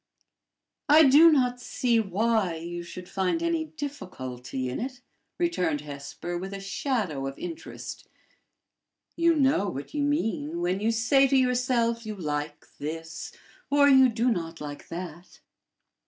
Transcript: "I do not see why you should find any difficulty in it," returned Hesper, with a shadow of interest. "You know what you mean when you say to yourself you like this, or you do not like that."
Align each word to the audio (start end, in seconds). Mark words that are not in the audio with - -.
"I 0.89 1.03
do 1.03 1.31
not 1.31 1.61
see 1.61 1.99
why 1.99 2.55
you 2.55 2.81
should 2.81 3.07
find 3.07 3.43
any 3.43 3.65
difficulty 3.65 4.67
in 4.67 4.79
it," 4.79 4.99
returned 5.37 5.81
Hesper, 5.81 6.39
with 6.39 6.55
a 6.55 6.59
shadow 6.59 7.27
of 7.27 7.37
interest. 7.37 8.07
"You 9.15 9.35
know 9.35 9.69
what 9.69 9.93
you 9.93 10.01
mean 10.01 10.59
when 10.59 10.79
you 10.79 10.89
say 10.89 11.27
to 11.27 11.37
yourself 11.37 12.03
you 12.03 12.15
like 12.15 12.65
this, 12.79 13.31
or 13.69 13.87
you 13.89 14.09
do 14.09 14.31
not 14.31 14.59
like 14.59 14.87
that." 14.87 15.39